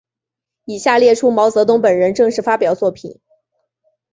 [0.65, 3.19] 以下列出毛泽东本人正式发表作品。